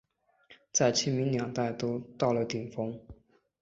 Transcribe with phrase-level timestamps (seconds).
[0.71, 2.99] 在清民两代都到了顶峰。